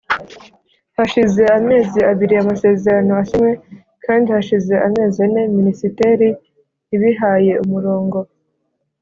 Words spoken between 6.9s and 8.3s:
ibihaye umurongo